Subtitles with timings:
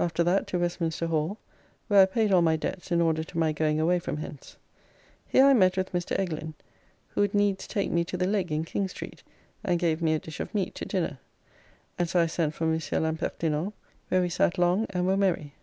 [0.00, 1.38] After that to Westminster Hall,
[1.86, 4.56] where I paid all my debts in order to my going away from hence.
[5.28, 6.18] Here I met with Mr.
[6.18, 6.54] Eglin,
[7.10, 9.22] who would needs take me to the Leg in King Street
[9.62, 11.20] and gave me a dish of meat to dinner;
[12.00, 12.90] and so I sent for Mons.
[12.90, 13.72] L'Impertinent,
[14.08, 15.54] where we sat long and were merry.